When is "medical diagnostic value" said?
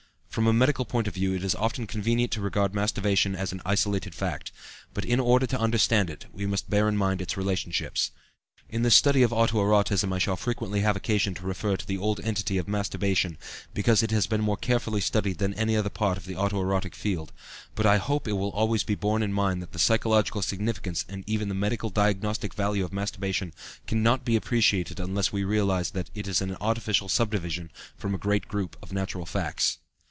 21.55-22.85